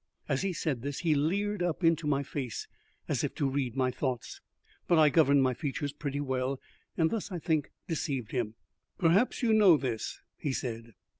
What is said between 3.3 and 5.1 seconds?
to read my thoughts; but I